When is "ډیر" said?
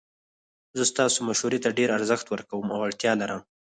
1.77-1.89